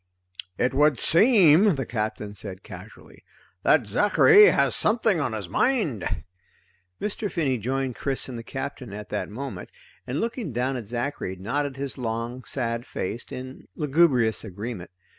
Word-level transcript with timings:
"It 0.57 0.73
would 0.73 0.97
seem," 0.97 1.75
the 1.75 1.85
Captain 1.85 2.33
said 2.33 2.63
casually, 2.63 3.23
"that 3.61 3.85
Zachary 3.85 4.45
has 4.47 4.73
something 4.75 5.19
on 5.19 5.33
his 5.33 5.47
mind." 5.47 6.23
Mr. 6.99 7.31
Finney 7.31 7.59
joined 7.59 7.93
Chris 7.95 8.27
and 8.27 8.35
the 8.35 8.41
Captain 8.41 8.93
at 8.93 9.09
that 9.09 9.29
moment, 9.29 9.69
and 10.07 10.19
looking 10.19 10.51
down 10.51 10.75
at 10.75 10.87
Zachary 10.87 11.35
nodded 11.35 11.77
his 11.77 11.99
long 11.99 12.43
sad 12.45 12.83
face 12.83 13.25
in 13.29 13.67
lugubrious 13.75 14.43
agreement. 14.43 14.89